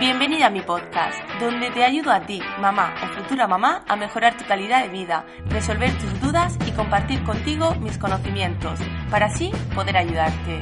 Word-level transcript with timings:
Bienvenida 0.00 0.46
a 0.46 0.50
mi 0.50 0.60
podcast, 0.60 1.16
donde 1.38 1.70
te 1.70 1.84
ayudo 1.84 2.10
a 2.10 2.20
ti, 2.20 2.42
mamá 2.60 2.94
o 3.02 3.06
futura 3.14 3.46
mamá, 3.46 3.84
a 3.86 3.94
mejorar 3.94 4.36
tu 4.36 4.44
calidad 4.44 4.82
de 4.82 4.88
vida, 4.88 5.24
resolver 5.46 5.96
tus 5.98 6.20
dudas 6.20 6.58
y 6.66 6.72
compartir 6.72 7.22
contigo 7.22 7.76
mis 7.76 7.96
conocimientos, 7.96 8.80
para 9.08 9.26
así 9.26 9.52
poder 9.72 9.96
ayudarte. 9.96 10.60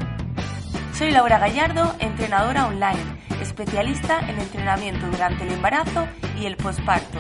Soy 0.93 1.13
Laura 1.13 1.39
Gallardo, 1.39 1.95
entrenadora 1.99 2.67
online, 2.67 3.03
especialista 3.41 4.21
en 4.21 4.39
entrenamiento 4.39 5.07
durante 5.07 5.45
el 5.45 5.53
embarazo 5.53 6.07
y 6.39 6.45
el 6.45 6.59
posparto. 6.59 7.19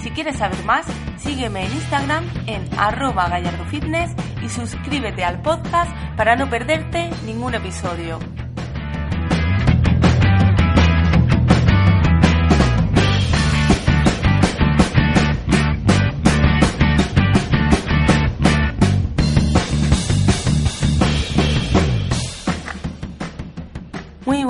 Si 0.00 0.10
quieres 0.10 0.38
saber 0.38 0.64
más, 0.64 0.86
sígueme 1.16 1.66
en 1.66 1.72
Instagram 1.72 2.24
en 2.46 2.68
arroba 2.78 3.28
gallardofitness 3.28 4.12
y 4.42 4.48
suscríbete 4.48 5.24
al 5.24 5.42
podcast 5.42 5.90
para 6.16 6.36
no 6.36 6.48
perderte 6.48 7.10
ningún 7.26 7.54
episodio. 7.54 8.20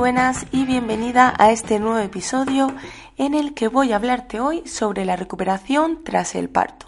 Buenas 0.03 0.47
y 0.51 0.65
bienvenida 0.65 1.33
a 1.39 1.53
este 1.53 1.79
nuevo 1.79 1.99
episodio 1.99 2.75
en 3.19 3.35
el 3.35 3.55
que 3.55 3.69
voy 3.69 3.93
a 3.93 3.97
hablarte 3.97 4.41
hoy 4.41 4.67
sobre 4.67 5.05
la 5.05 5.15
recuperación 5.15 6.03
tras 6.03 6.35
el 6.35 6.49
parto. 6.49 6.87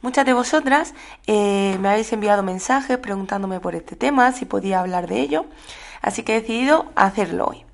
Muchas 0.00 0.24
de 0.24 0.32
vosotras 0.32 0.94
eh, 1.26 1.76
me 1.78 1.90
habéis 1.90 2.10
enviado 2.14 2.42
mensajes 2.42 2.96
preguntándome 2.96 3.60
por 3.60 3.74
este 3.74 3.96
tema, 3.96 4.32
si 4.32 4.46
podía 4.46 4.80
hablar 4.80 5.08
de 5.08 5.20
ello, 5.20 5.44
así 6.00 6.22
que 6.22 6.36
he 6.36 6.40
decidido 6.40 6.90
hacerlo 6.94 7.48
hoy. 7.48 7.66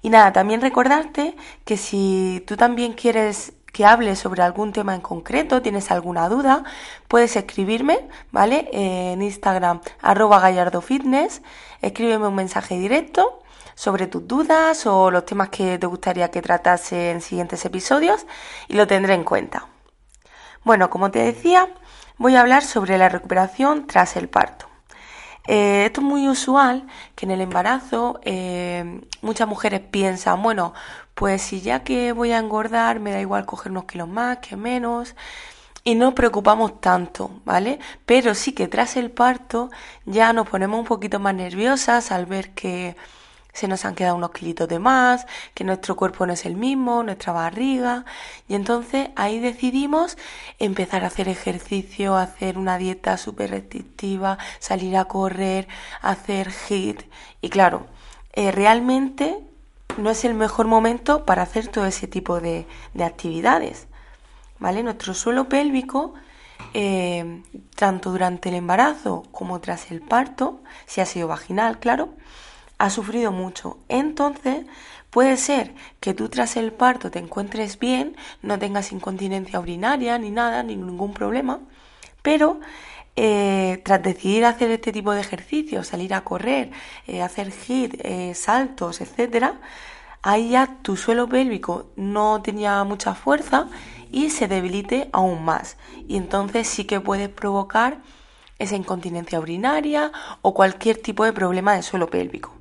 Y 0.00 0.08
nada, 0.08 0.32
también 0.32 0.62
recordarte 0.62 1.36
que 1.66 1.76
si 1.76 2.42
tú 2.46 2.56
también 2.56 2.94
quieres 2.94 3.52
que 3.74 3.84
hable 3.84 4.14
sobre 4.14 4.40
algún 4.42 4.72
tema 4.72 4.94
en 4.94 5.00
concreto, 5.00 5.60
tienes 5.60 5.90
alguna 5.90 6.28
duda, 6.28 6.62
puedes 7.08 7.34
escribirme, 7.36 8.08
¿vale? 8.30 8.70
en 8.72 9.20
Instagram, 9.20 9.80
arroba 10.00 10.38
gallardofitness, 10.38 11.42
escríbeme 11.82 12.28
un 12.28 12.36
mensaje 12.36 12.78
directo 12.78 13.42
sobre 13.74 14.06
tus 14.06 14.26
dudas 14.28 14.86
o 14.86 15.10
los 15.10 15.26
temas 15.26 15.48
que 15.48 15.76
te 15.76 15.86
gustaría 15.86 16.30
que 16.30 16.40
tratase 16.40 17.10
en 17.10 17.20
siguientes 17.20 17.64
episodios 17.64 18.24
y 18.68 18.74
lo 18.74 18.86
tendré 18.86 19.14
en 19.14 19.24
cuenta. 19.24 19.66
Bueno, 20.62 20.88
como 20.88 21.10
te 21.10 21.18
decía, 21.18 21.68
voy 22.16 22.36
a 22.36 22.42
hablar 22.42 22.62
sobre 22.62 22.96
la 22.96 23.08
recuperación 23.08 23.88
tras 23.88 24.16
el 24.16 24.28
parto. 24.28 24.73
Eh, 25.46 25.84
esto 25.86 26.00
es 26.00 26.06
muy 26.06 26.28
usual 26.28 26.86
que 27.14 27.26
en 27.26 27.32
el 27.32 27.40
embarazo 27.42 28.18
eh, 28.24 29.02
muchas 29.20 29.46
mujeres 29.46 29.80
piensan, 29.80 30.42
bueno, 30.42 30.72
pues 31.14 31.42
si 31.42 31.60
ya 31.60 31.84
que 31.84 32.12
voy 32.12 32.32
a 32.32 32.38
engordar, 32.38 32.98
me 33.00 33.10
da 33.12 33.20
igual 33.20 33.44
coger 33.46 33.72
unos 33.72 33.84
kilos 33.84 34.08
más 34.08 34.38
que 34.38 34.56
menos, 34.56 35.14
y 35.84 35.94
no 35.96 36.06
nos 36.06 36.14
preocupamos 36.14 36.80
tanto, 36.80 37.30
¿vale? 37.44 37.78
Pero 38.06 38.34
sí 38.34 38.52
que 38.52 38.68
tras 38.68 38.96
el 38.96 39.10
parto 39.10 39.70
ya 40.06 40.32
nos 40.32 40.48
ponemos 40.48 40.80
un 40.80 40.86
poquito 40.86 41.20
más 41.20 41.34
nerviosas 41.34 42.10
al 42.10 42.26
ver 42.26 42.52
que 42.54 42.96
se 43.54 43.68
nos 43.68 43.84
han 43.84 43.94
quedado 43.94 44.16
unos 44.16 44.32
kilitos 44.32 44.68
de 44.68 44.78
más, 44.78 45.26
que 45.54 45.64
nuestro 45.64 45.96
cuerpo 45.96 46.26
no 46.26 46.34
es 46.34 46.44
el 46.44 46.56
mismo, 46.56 47.02
nuestra 47.02 47.32
barriga, 47.32 48.04
y 48.48 48.54
entonces 48.54 49.08
ahí 49.16 49.38
decidimos 49.38 50.18
empezar 50.58 51.04
a 51.04 51.06
hacer 51.06 51.28
ejercicio, 51.28 52.16
hacer 52.16 52.58
una 52.58 52.76
dieta 52.76 53.16
súper 53.16 53.50
restrictiva, 53.50 54.38
salir 54.58 54.96
a 54.96 55.06
correr, 55.06 55.68
hacer 56.02 56.50
HIT, 56.50 57.02
y 57.40 57.48
claro, 57.48 57.86
eh, 58.32 58.50
realmente 58.50 59.38
no 59.96 60.10
es 60.10 60.24
el 60.24 60.34
mejor 60.34 60.66
momento 60.66 61.24
para 61.24 61.42
hacer 61.42 61.68
todo 61.68 61.86
ese 61.86 62.08
tipo 62.08 62.40
de, 62.40 62.66
actividades, 63.00 63.86
¿vale? 64.58 64.82
Nuestro 64.82 65.14
suelo 65.14 65.48
pélvico 65.48 66.14
eh, 66.72 67.42
tanto 67.76 68.10
durante 68.10 68.48
el 68.48 68.56
embarazo 68.56 69.22
como 69.30 69.60
tras 69.60 69.92
el 69.92 70.00
parto, 70.00 70.60
si 70.86 71.00
ha 71.00 71.06
sido 71.06 71.28
vaginal, 71.28 71.78
claro, 71.78 72.14
ha 72.78 72.90
sufrido 72.90 73.32
mucho. 73.32 73.78
Entonces, 73.88 74.66
puede 75.10 75.36
ser 75.36 75.74
que 76.00 76.14
tú 76.14 76.28
tras 76.28 76.56
el 76.56 76.72
parto 76.72 77.10
te 77.10 77.18
encuentres 77.18 77.78
bien, 77.78 78.16
no 78.42 78.58
tengas 78.58 78.92
incontinencia 78.92 79.60
urinaria 79.60 80.18
ni 80.18 80.30
nada, 80.30 80.62
ni 80.62 80.76
ningún 80.76 81.14
problema, 81.14 81.60
pero 82.22 82.58
eh, 83.16 83.80
tras 83.84 84.02
decidir 84.02 84.44
hacer 84.44 84.70
este 84.72 84.92
tipo 84.92 85.12
de 85.12 85.20
ejercicios, 85.20 85.86
salir 85.86 86.14
a 86.14 86.24
correr, 86.24 86.72
eh, 87.06 87.22
hacer 87.22 87.52
hit, 87.52 87.94
eh, 88.00 88.34
saltos, 88.34 89.00
etcétera, 89.00 89.60
ahí 90.22 90.50
ya 90.50 90.78
tu 90.82 90.96
suelo 90.96 91.28
pélvico 91.28 91.92
no 91.96 92.42
tenía 92.42 92.82
mucha 92.84 93.14
fuerza 93.14 93.68
y 94.10 94.30
se 94.30 94.48
debilite 94.48 95.10
aún 95.12 95.44
más. 95.44 95.76
Y 96.08 96.16
entonces 96.16 96.66
sí 96.66 96.84
que 96.86 97.00
puedes 97.00 97.28
provocar 97.28 97.98
esa 98.58 98.76
incontinencia 98.76 99.40
urinaria 99.40 100.10
o 100.42 100.54
cualquier 100.54 101.00
tipo 101.00 101.24
de 101.24 101.32
problema 101.32 101.74
de 101.74 101.82
suelo 101.82 102.08
pélvico. 102.08 102.53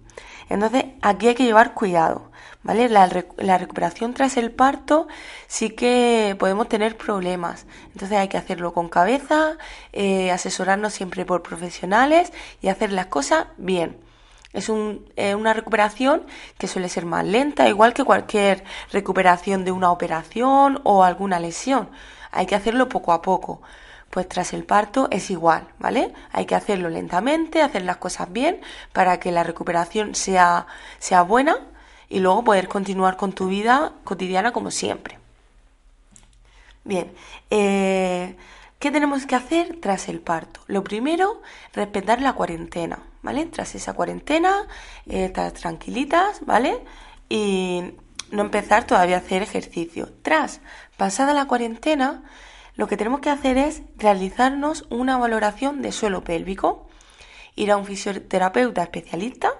Entonces, 0.49 0.85
aquí 1.01 1.27
hay 1.27 1.35
que 1.35 1.45
llevar 1.45 1.73
cuidado, 1.73 2.31
¿vale? 2.63 2.89
La, 2.89 3.07
recuperación 3.07 4.13
tras 4.13 4.37
el 4.37 4.51
parto 4.51 5.07
sí 5.47 5.71
que 5.71 6.35
podemos 6.39 6.67
tener 6.69 6.97
problemas. 6.97 7.65
Entonces, 7.93 8.17
hay 8.17 8.27
que 8.27 8.37
hacerlo 8.37 8.73
con 8.73 8.89
cabeza, 8.89 9.57
eh, 9.93 10.31
asesorarnos 10.31 10.93
siempre 10.93 11.25
por 11.25 11.41
profesionales 11.43 12.33
y 12.61 12.67
hacer 12.67 12.91
las 12.91 13.07
cosas 13.07 13.47
bien. 13.57 13.97
Es 14.53 14.69
eh, 15.15 15.35
una 15.35 15.53
recuperación 15.53 16.23
que 16.59 16.67
suele 16.67 16.87
ser 16.87 17.05
más 17.05 17.25
lenta, 17.25 17.67
igual 17.67 17.93
que 17.93 18.03
cualquier 18.03 18.63
recuperación 18.91 19.65
de 19.65 19.71
una 19.71 19.91
operación 19.91 20.79
o 20.83 21.03
alguna 21.03 21.39
lesión. 21.39 21.89
Hay 22.31 22.45
que 22.45 22.55
hacerlo 22.55 22.87
poco 22.89 23.13
a 23.13 23.21
poco 23.21 23.61
pues 24.13 24.29
tras 24.29 24.53
el 24.53 24.63
parto 24.63 25.07
es 25.09 25.31
igual, 25.31 25.67
¿vale? 25.79 26.13
Hay 26.31 26.45
que 26.45 26.53
hacerlo 26.53 26.87
lentamente, 26.87 27.63
hacer 27.63 27.81
las 27.81 27.97
cosas 27.97 28.31
bien 28.31 28.61
para 28.91 29.19
que 29.19 29.31
la 29.31 29.43
recuperación 29.43 30.13
sea, 30.13 30.67
sea 30.99 31.23
buena 31.23 31.57
y 32.09 32.19
luego 32.19 32.43
poder 32.43 32.67
continuar 32.67 33.17
con 33.17 33.33
tu 33.33 33.47
vida 33.47 33.93
cotidiana 34.03 34.53
como 34.53 34.69
siempre. 34.69 35.17
Bien, 36.83 37.11
eh, 37.49 38.37
¿qué 38.77 38.91
tenemos 38.91 39.25
que 39.25 39.33
hacer 39.33 39.79
tras 39.81 40.07
el 40.09 40.19
parto? 40.19 40.59
Lo 40.67 40.83
primero, 40.83 41.41
respetar 41.73 42.21
la 42.21 42.33
cuarentena, 42.33 42.99
¿vale? 43.23 43.47
Tras 43.47 43.73
esa 43.73 43.93
cuarentena, 43.93 44.67
eh, 45.07 45.25
estar 45.25 45.51
tranquilitas, 45.53 46.45
¿vale? 46.45 46.77
Y 47.29 47.95
no 48.29 48.43
empezar 48.43 48.85
todavía 48.85 49.15
a 49.15 49.19
hacer 49.21 49.41
ejercicio. 49.41 50.13
Tras 50.21 50.61
pasada 50.97 51.33
la 51.33 51.45
cuarentena, 51.45 52.21
lo 52.75 52.87
que 52.87 52.97
tenemos 52.97 53.19
que 53.19 53.29
hacer 53.29 53.57
es 53.57 53.83
realizarnos 53.97 54.85
una 54.89 55.17
valoración 55.17 55.81
de 55.81 55.91
suelo 55.91 56.23
pélvico, 56.23 56.87
ir 57.55 57.71
a 57.71 57.77
un 57.77 57.85
fisioterapeuta 57.85 58.81
especialista 58.83 59.51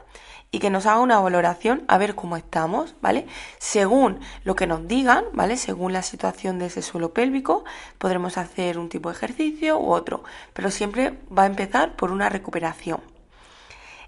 y 0.50 0.60
que 0.60 0.70
nos 0.70 0.86
haga 0.86 1.00
una 1.00 1.20
valoración 1.20 1.84
a 1.88 1.98
ver 1.98 2.16
cómo 2.16 2.38
estamos, 2.38 2.96
¿vale? 3.02 3.26
Según 3.58 4.20
lo 4.44 4.56
que 4.56 4.68
nos 4.68 4.88
digan, 4.88 5.26
¿vale? 5.34 5.58
Según 5.58 5.94
la 5.94 6.04
situación 6.04 6.60
de 6.60 6.68
ese 6.68 6.82
suelo 6.82 7.14
pélvico, 7.14 7.66
podremos 7.98 8.38
hacer 8.38 8.78
un 8.78 8.90
tipo 8.90 9.10
de 9.10 9.16
ejercicio 9.16 9.80
u 9.80 9.92
otro, 9.92 10.24
pero 10.54 10.70
siempre 10.70 11.20
va 11.36 11.44
a 11.44 11.48
empezar 11.48 11.96
por 11.96 12.12
una 12.12 12.30
recuperación. 12.30 13.02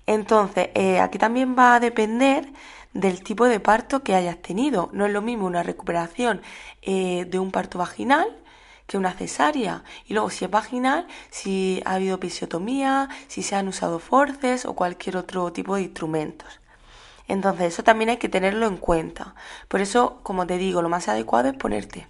Entonces, 0.05 0.69
eh, 0.75 0.99
aquí 0.99 1.17
también 1.17 1.55
va 1.57 1.75
a 1.75 1.79
depender 1.79 2.47
del 2.93 3.23
tipo 3.23 3.45
de 3.45 3.59
parto 3.59 4.03
que 4.03 4.13
hayas 4.15 4.37
tenido. 4.37 4.89
No 4.93 5.07
es 5.07 5.11
lo 5.11 5.23
mismo 5.23 5.47
una 5.47 5.63
recuperación 5.63 6.41
eh, 6.83 7.25
de 7.27 7.39
un 7.39 7.51
parto 7.51 7.79
vaginal 7.79 8.27
que 8.87 8.97
una 8.97 9.13
cesárea. 9.13 9.83
Y 10.05 10.13
luego 10.13 10.29
si 10.29 10.45
es 10.45 10.51
vaginal, 10.51 11.07
si 11.29 11.81
ha 11.85 11.95
habido 11.95 12.15
episiotomía, 12.15 13.09
si 13.27 13.43
se 13.43 13.55
han 13.55 13.67
usado 13.67 13.99
forces 13.99 14.65
o 14.65 14.73
cualquier 14.73 15.17
otro 15.17 15.51
tipo 15.51 15.75
de 15.75 15.83
instrumentos. 15.83 16.59
Entonces 17.27 17.73
eso 17.73 17.83
también 17.83 18.09
hay 18.09 18.17
que 18.17 18.29
tenerlo 18.29 18.67
en 18.67 18.77
cuenta. 18.77 19.35
Por 19.67 19.81
eso, 19.81 20.19
como 20.23 20.45
te 20.45 20.57
digo, 20.57 20.81
lo 20.81 20.89
más 20.89 21.07
adecuado 21.07 21.49
es 21.49 21.55
ponerte 21.55 22.07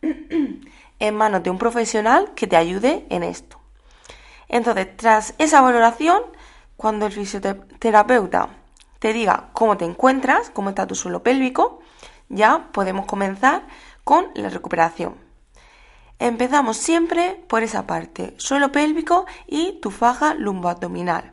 en 0.98 1.14
manos 1.14 1.42
de 1.42 1.50
un 1.50 1.58
profesional 1.58 2.32
que 2.34 2.46
te 2.46 2.56
ayude 2.56 3.06
en 3.10 3.22
esto. 3.22 3.60
Entonces, 4.48 4.96
tras 4.96 5.34
esa 5.38 5.60
valoración, 5.60 6.22
cuando 6.76 7.06
el 7.06 7.12
fisioterapeuta 7.12 8.48
te 8.98 9.12
diga 9.12 9.50
cómo 9.52 9.76
te 9.76 9.84
encuentras, 9.84 10.50
cómo 10.50 10.70
está 10.70 10.86
tu 10.86 10.94
suelo 10.94 11.22
pélvico, 11.22 11.80
ya 12.28 12.68
podemos 12.72 13.06
comenzar 13.06 13.66
con 14.02 14.28
la 14.34 14.48
recuperación. 14.48 15.23
Empezamos 16.18 16.76
siempre 16.76 17.44
por 17.48 17.62
esa 17.62 17.86
parte, 17.86 18.34
suelo 18.38 18.70
pélvico 18.70 19.26
y 19.46 19.80
tu 19.80 19.90
faja 19.90 20.34
lumboabdominal. 20.34 21.32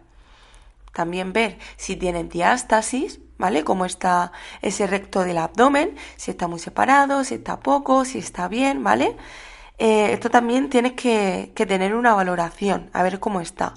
También 0.91 1.33
ver 1.33 1.59
si 1.77 1.95
tienen 1.95 2.29
diástasis, 2.29 3.19
¿vale? 3.37 3.63
Cómo 3.63 3.85
está 3.85 4.31
ese 4.61 4.87
recto 4.87 5.23
del 5.23 5.37
abdomen, 5.37 5.95
si 6.17 6.31
está 6.31 6.47
muy 6.47 6.59
separado, 6.59 7.23
si 7.23 7.35
está 7.35 7.59
poco, 7.59 8.05
si 8.05 8.17
está 8.17 8.47
bien, 8.47 8.83
¿vale? 8.83 9.15
Eh, 9.77 10.13
esto 10.13 10.29
también 10.29 10.69
tienes 10.69 10.93
que, 10.93 11.51
que 11.55 11.65
tener 11.65 11.95
una 11.95 12.13
valoración, 12.13 12.89
a 12.93 13.03
ver 13.03 13.19
cómo 13.19 13.39
está. 13.39 13.75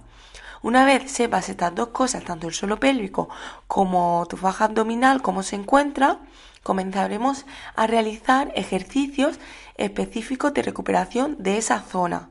Una 0.63 0.87
vez 0.87 1.11
sepas 1.13 1.51
estas 1.51 1.75
dos 1.75 1.89
cosas, 1.89 2.25
tanto 2.25 2.49
el 2.49 2.55
suelo 2.55 2.81
pélvico 2.81 3.29
como 3.67 4.27
tu 4.29 4.39
faja 4.39 4.65
abdominal, 4.65 5.21
cómo 5.21 5.43
se 5.43 5.57
encuentra, 5.57 6.21
comenzaremos 6.65 7.47
a 7.77 7.87
realizar 7.87 8.51
ejercicios 8.57 9.39
específicos 9.77 10.53
de 10.55 10.63
recuperación 10.63 11.37
de 11.39 11.59
esa 11.59 11.81
zona. 11.81 12.31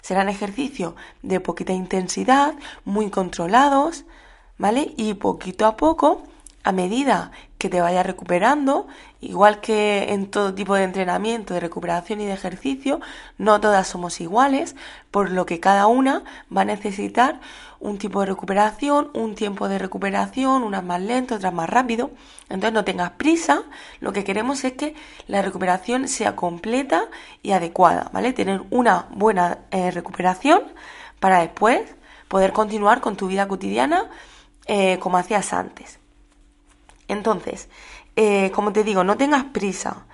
Serán 0.00 0.28
ejercicios 0.28 0.94
de 1.22 1.38
poquita 1.38 1.72
intensidad, 1.72 2.54
muy 2.84 3.10
controlados, 3.10 4.04
¿vale? 4.58 4.92
Y 4.96 5.14
poquito 5.14 5.66
a 5.66 5.76
poco, 5.76 6.24
a 6.64 6.72
medida 6.72 7.30
que 7.66 7.70
te 7.70 7.80
vayas 7.80 8.06
recuperando, 8.06 8.86
igual 9.20 9.60
que 9.60 10.12
en 10.12 10.30
todo 10.30 10.54
tipo 10.54 10.76
de 10.76 10.84
entrenamiento, 10.84 11.52
de 11.52 11.58
recuperación 11.58 12.20
y 12.20 12.26
de 12.26 12.32
ejercicio, 12.32 13.00
no 13.38 13.60
todas 13.60 13.88
somos 13.88 14.20
iguales, 14.20 14.76
por 15.10 15.32
lo 15.32 15.46
que 15.46 15.58
cada 15.58 15.88
una 15.88 16.22
va 16.56 16.60
a 16.60 16.64
necesitar 16.64 17.40
un 17.80 17.98
tipo 17.98 18.20
de 18.20 18.26
recuperación, 18.26 19.10
un 19.14 19.34
tiempo 19.34 19.68
de 19.68 19.80
recuperación, 19.80 20.62
unas 20.62 20.84
más 20.84 21.00
lento, 21.00 21.34
otras 21.34 21.52
más 21.52 21.68
rápido. 21.68 22.12
Entonces 22.48 22.72
no 22.72 22.84
tengas 22.84 23.10
prisa, 23.12 23.64
lo 23.98 24.12
que 24.12 24.22
queremos 24.22 24.62
es 24.62 24.74
que 24.74 24.94
la 25.26 25.42
recuperación 25.42 26.06
sea 26.06 26.36
completa 26.36 27.06
y 27.42 27.50
adecuada, 27.50 28.10
¿vale? 28.12 28.32
Tener 28.32 28.62
una 28.70 29.06
buena 29.10 29.58
eh, 29.72 29.90
recuperación 29.90 30.62
para 31.18 31.40
después 31.40 31.82
poder 32.28 32.52
continuar 32.52 33.00
con 33.00 33.16
tu 33.16 33.26
vida 33.26 33.48
cotidiana 33.48 34.08
eh, 34.68 34.98
como 35.00 35.18
hacías 35.18 35.52
antes. 35.52 35.98
Entonces, 37.08 37.68
eh, 38.16 38.50
como 38.52 38.72
te 38.72 38.84
digo, 38.84 39.04
no 39.04 39.16
tengas 39.16 39.44
prisa. 39.44 40.06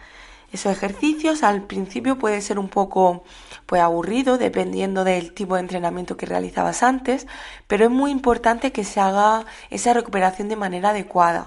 Esos 0.53 0.73
ejercicios 0.73 1.43
al 1.43 1.62
principio 1.62 2.19
puede 2.19 2.43
ser 2.43 2.59
un 2.59 2.69
poco 2.69 3.25
pues 3.65 3.81
aburrido 3.81 4.37
dependiendo 4.37 5.03
del 5.03 5.33
tipo 5.33 5.55
de 5.55 5.62
entrenamiento 5.62 6.19
que 6.19 6.27
realizabas 6.27 6.83
antes, 6.83 7.27
pero 7.67 7.87
es 7.87 7.91
muy 7.91 8.11
importante 8.11 8.71
que 8.71 8.85
se 8.85 9.00
haga 9.00 9.47
esa 9.71 9.94
recuperación 9.94 10.49
de 10.49 10.56
manera 10.56 10.91
adecuada, 10.91 11.47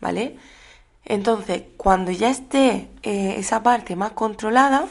¿vale? 0.00 0.36
Entonces, 1.04 1.62
cuando 1.76 2.12
ya 2.12 2.30
esté 2.30 2.88
eh, 3.02 3.34
esa 3.38 3.62
parte 3.62 3.96
más 3.96 4.12
controlada, 4.12 4.86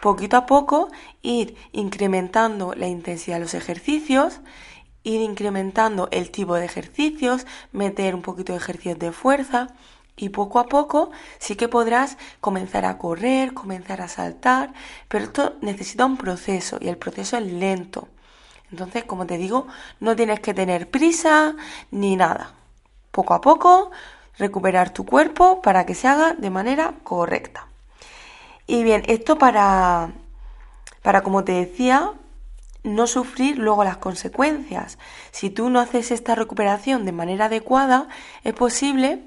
poquito 0.00 0.36
a 0.36 0.46
poco 0.46 0.90
ir 1.22 1.56
incrementando 1.72 2.74
la 2.74 2.88
intensidad 2.88 3.36
de 3.36 3.42
los 3.42 3.54
ejercicios, 3.54 4.40
ir 5.04 5.20
incrementando 5.20 6.08
el 6.10 6.30
tipo 6.30 6.54
de 6.54 6.64
ejercicios, 6.64 7.46
meter 7.72 8.14
un 8.14 8.22
poquito 8.22 8.52
de 8.52 8.58
ejercicios 8.58 8.98
de 8.98 9.12
fuerza 9.12 9.68
y 10.16 10.28
poco 10.28 10.58
a 10.58 10.66
poco 10.66 11.10
sí 11.38 11.56
que 11.56 11.68
podrás 11.68 12.18
comenzar 12.40 12.84
a 12.84 12.98
correr, 12.98 13.54
comenzar 13.54 14.02
a 14.02 14.08
saltar, 14.08 14.72
pero 15.08 15.24
esto 15.24 15.54
necesita 15.60 16.06
un 16.06 16.16
proceso 16.16 16.78
y 16.80 16.88
el 16.88 16.96
proceso 16.96 17.36
es 17.36 17.44
lento. 17.44 18.08
Entonces, 18.70 19.04
como 19.04 19.26
te 19.26 19.36
digo, 19.36 19.66
no 20.00 20.16
tienes 20.16 20.40
que 20.40 20.54
tener 20.54 20.90
prisa 20.90 21.54
ni 21.90 22.16
nada. 22.16 22.54
Poco 23.10 23.34
a 23.34 23.40
poco 23.40 23.90
recuperar 24.38 24.90
tu 24.90 25.04
cuerpo 25.04 25.60
para 25.60 25.84
que 25.84 25.94
se 25.94 26.08
haga 26.08 26.32
de 26.32 26.50
manera 26.50 26.94
correcta. 27.02 27.68
Y 28.66 28.82
bien, 28.82 29.02
esto 29.06 29.36
para, 29.36 30.12
para 31.02 31.22
como 31.22 31.44
te 31.44 31.52
decía, 31.52 32.12
no 32.84 33.06
sufrir 33.06 33.58
luego 33.58 33.84
las 33.84 33.98
consecuencias. 33.98 34.98
Si 35.30 35.50
tú 35.50 35.70
no 35.70 35.80
haces 35.80 36.10
esta 36.10 36.34
recuperación 36.34 37.04
de 37.04 37.12
manera 37.12 37.46
adecuada, 37.46 38.08
es 38.44 38.54
posible 38.54 39.22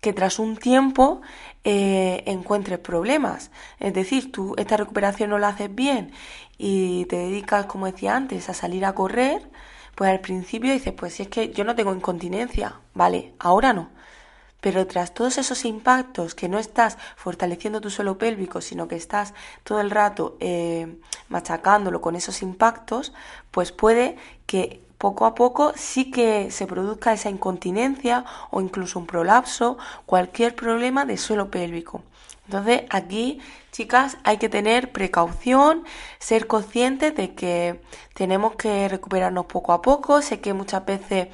que 0.00 0.12
tras 0.12 0.38
un 0.38 0.56
tiempo 0.56 1.20
eh, 1.64 2.22
encuentres 2.26 2.78
problemas. 2.78 3.50
Es 3.78 3.92
decir, 3.92 4.32
tú 4.32 4.54
esta 4.56 4.76
recuperación 4.76 5.30
no 5.30 5.38
la 5.38 5.48
haces 5.48 5.74
bien 5.74 6.12
y 6.58 7.04
te 7.06 7.16
dedicas, 7.16 7.66
como 7.66 7.86
decía 7.86 8.16
antes, 8.16 8.48
a 8.48 8.54
salir 8.54 8.84
a 8.84 8.94
correr, 8.94 9.42
pues 9.94 10.10
al 10.10 10.20
principio 10.20 10.72
dices, 10.72 10.94
pues 10.94 11.14
si 11.14 11.24
es 11.24 11.28
que 11.28 11.52
yo 11.52 11.64
no 11.64 11.74
tengo 11.74 11.94
incontinencia, 11.94 12.80
vale, 12.94 13.34
ahora 13.38 13.72
no. 13.72 13.90
Pero 14.60 14.86
tras 14.86 15.14
todos 15.14 15.38
esos 15.38 15.64
impactos 15.64 16.34
que 16.34 16.48
no 16.48 16.58
estás 16.58 16.98
fortaleciendo 17.16 17.80
tu 17.80 17.90
suelo 17.90 18.18
pélvico, 18.18 18.60
sino 18.60 18.88
que 18.88 18.96
estás 18.96 19.34
todo 19.64 19.80
el 19.80 19.90
rato 19.90 20.36
eh, 20.40 20.98
machacándolo 21.28 22.00
con 22.00 22.16
esos 22.16 22.42
impactos, 22.42 23.12
pues 23.50 23.72
puede 23.72 24.16
que 24.46 24.82
poco 25.00 25.24
a 25.24 25.34
poco 25.34 25.72
sí 25.76 26.10
que 26.10 26.50
se 26.50 26.66
produzca 26.66 27.14
esa 27.14 27.30
incontinencia 27.30 28.26
o 28.50 28.60
incluso 28.60 28.98
un 28.98 29.06
prolapso, 29.06 29.78
cualquier 30.04 30.54
problema 30.54 31.06
de 31.06 31.16
suelo 31.16 31.50
pélvico. 31.50 32.02
Entonces 32.44 32.82
aquí, 32.90 33.40
chicas, 33.72 34.18
hay 34.24 34.36
que 34.36 34.50
tener 34.50 34.92
precaución, 34.92 35.84
ser 36.18 36.46
conscientes 36.46 37.14
de 37.16 37.34
que 37.34 37.80
tenemos 38.12 38.56
que 38.56 38.88
recuperarnos 38.88 39.46
poco 39.46 39.72
a 39.72 39.80
poco. 39.80 40.20
Sé 40.20 40.40
que 40.40 40.52
muchas 40.52 40.84
veces 40.84 41.28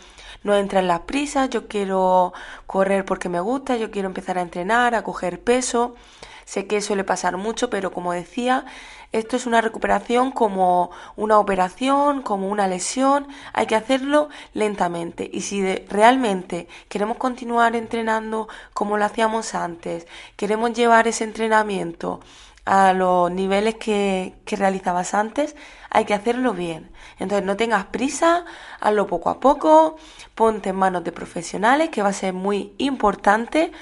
no 0.44 0.54
entran 0.54 0.86
las 0.86 1.00
prisas, 1.00 1.50
yo 1.50 1.66
quiero 1.66 2.34
correr 2.68 3.04
porque 3.04 3.28
me 3.28 3.40
gusta, 3.40 3.76
yo 3.76 3.90
quiero 3.90 4.06
empezar 4.06 4.38
a 4.38 4.42
entrenar, 4.42 4.94
a 4.94 5.02
coger 5.02 5.42
peso. 5.42 5.96
Sé 6.46 6.68
que 6.68 6.80
suele 6.80 7.02
pasar 7.02 7.36
mucho, 7.36 7.70
pero 7.70 7.90
como 7.90 8.12
decía, 8.12 8.64
esto 9.10 9.34
es 9.34 9.46
una 9.46 9.60
recuperación 9.60 10.30
como 10.30 10.92
una 11.16 11.40
operación, 11.40 12.22
como 12.22 12.48
una 12.48 12.68
lesión. 12.68 13.26
Hay 13.52 13.66
que 13.66 13.74
hacerlo 13.74 14.28
lentamente. 14.54 15.28
Y 15.32 15.40
si 15.40 15.74
realmente 15.88 16.68
queremos 16.88 17.16
continuar 17.16 17.74
entrenando 17.74 18.48
como 18.74 18.96
lo 18.96 19.04
hacíamos 19.04 19.56
antes, 19.56 20.06
queremos 20.36 20.72
llevar 20.72 21.08
ese 21.08 21.24
entrenamiento 21.24 22.20
a 22.64 22.92
los 22.92 23.30
niveles 23.32 23.74
que, 23.74 24.34
que, 24.44 24.56
realizabas 24.56 25.14
antes, 25.14 25.56
hay 25.90 26.04
que 26.04 26.14
hacerlo 26.14 26.52
bien. 26.52 26.90
Entonces 27.18 27.44
no 27.44 27.56
tengas 27.56 27.86
prisa, 27.86 28.44
hazlo 28.80 29.08
poco 29.08 29.30
a 29.30 29.40
poco, 29.40 29.96
ponte 30.36 30.70
en 30.70 30.76
manos 30.76 31.02
de 31.02 31.12
profesionales, 31.12 31.90
que 31.90 32.02
va 32.02 32.10
a 32.10 32.12
ser 32.12 32.34
muy 32.34 32.72
importante. 32.78 33.72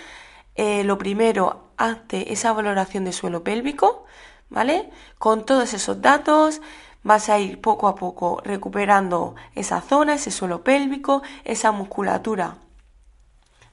Eh, 0.54 0.84
lo 0.84 0.98
primero, 0.98 1.63
hazte 1.76 2.32
esa 2.32 2.52
valoración 2.52 3.04
de 3.04 3.12
suelo 3.12 3.44
pélvico, 3.44 4.04
¿vale? 4.50 4.90
Con 5.18 5.44
todos 5.44 5.74
esos 5.74 6.00
datos 6.00 6.60
vas 7.02 7.28
a 7.28 7.38
ir 7.38 7.60
poco 7.60 7.88
a 7.88 7.94
poco 7.94 8.40
recuperando 8.44 9.34
esa 9.54 9.80
zona, 9.80 10.14
ese 10.14 10.30
suelo 10.30 10.64
pélvico, 10.64 11.22
esa 11.44 11.70
musculatura 11.72 12.56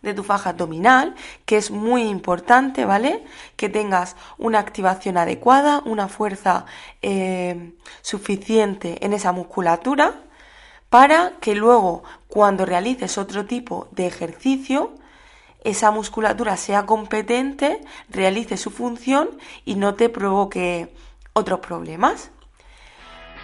de 0.01 0.13
tu 0.13 0.23
faja 0.23 0.49
abdominal, 0.51 1.15
que 1.45 1.57
es 1.57 1.71
muy 1.71 2.03
importante, 2.03 2.85
¿vale? 2.85 3.23
Que 3.55 3.69
tengas 3.69 4.15
una 4.37 4.59
activación 4.59 5.17
adecuada, 5.17 5.81
una 5.85 6.07
fuerza 6.07 6.65
eh, 7.01 7.73
suficiente 8.01 9.05
en 9.05 9.13
esa 9.13 9.31
musculatura, 9.31 10.15
para 10.89 11.33
que 11.39 11.55
luego, 11.55 12.03
cuando 12.27 12.65
realices 12.65 13.17
otro 13.17 13.45
tipo 13.45 13.87
de 13.91 14.07
ejercicio, 14.07 14.93
esa 15.61 15.91
musculatura 15.91 16.57
sea 16.57 16.85
competente, 16.85 17.81
realice 18.09 18.57
su 18.57 18.71
función 18.71 19.29
y 19.65 19.75
no 19.75 19.95
te 19.95 20.09
provoque 20.09 20.93
otros 21.33 21.59
problemas. 21.59 22.31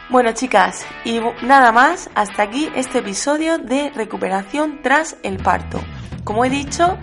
Bueno 0.09 0.31
chicas, 0.31 0.85
y 1.03 1.19
nada 1.41 1.71
más, 1.71 2.09
hasta 2.15 2.43
aquí 2.43 2.69
este 2.75 2.99
episodio 2.99 3.57
de 3.57 3.89
recuperación 3.89 4.79
tras 4.81 5.17
el 5.21 5.37
parto. 5.37 5.81
Como 6.23 6.45
he 6.45 6.49
dicho, 6.49 6.97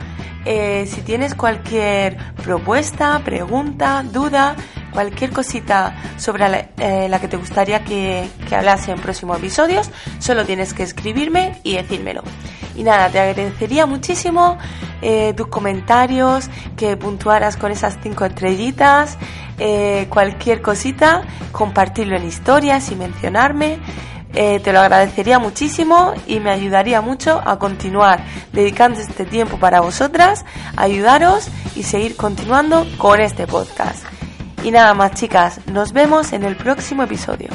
eh, 0.46 0.86
si 0.86 1.02
tienes 1.02 1.34
cualquier 1.34 2.16
propuesta, 2.42 3.20
pregunta, 3.24 4.02
duda, 4.02 4.56
cualquier 4.90 5.32
cosita 5.32 5.94
sobre 6.16 6.48
la, 6.48 6.58
eh, 6.78 7.18
que 7.20 7.28
te 7.28 7.36
gustaría 7.36 7.84
que, 7.84 8.28
que 8.48 8.56
hablase 8.56 8.92
en 8.92 9.00
próximos 9.00 9.38
episodios, 9.38 9.90
solo 10.18 10.44
tienes 10.46 10.72
que 10.72 10.82
escribirme 10.82 11.60
y 11.62 11.76
decírmelo. 11.76 12.22
Y 12.74 12.82
nada, 12.82 13.08
te 13.08 13.20
agradecería 13.20 13.86
muchísimo 13.86 14.58
eh, 15.06 15.34
tus 15.34 15.48
comentarios, 15.48 16.48
que 16.78 16.96
puntuaras 16.96 17.58
con 17.58 17.70
esas 17.70 17.98
cinco 18.02 18.24
estrellitas, 18.24 19.18
eh, 19.58 20.06
cualquier 20.08 20.62
cosita, 20.62 21.24
compartirlo 21.52 22.16
en 22.16 22.26
historias 22.26 22.90
y 22.90 22.96
mencionarme. 22.96 23.80
Eh, 24.32 24.60
te 24.64 24.72
lo 24.72 24.80
agradecería 24.80 25.38
muchísimo 25.38 26.14
y 26.26 26.40
me 26.40 26.50
ayudaría 26.50 27.02
mucho 27.02 27.38
a 27.44 27.58
continuar 27.58 28.24
dedicando 28.52 28.98
este 28.98 29.26
tiempo 29.26 29.58
para 29.58 29.80
vosotras, 29.80 30.46
ayudaros 30.74 31.48
y 31.76 31.82
seguir 31.82 32.16
continuando 32.16 32.86
con 32.96 33.20
este 33.20 33.46
podcast. 33.46 34.04
Y 34.62 34.70
nada 34.70 34.94
más 34.94 35.12
chicas, 35.12 35.60
nos 35.66 35.92
vemos 35.92 36.32
en 36.32 36.44
el 36.44 36.56
próximo 36.56 37.02
episodio. 37.02 37.50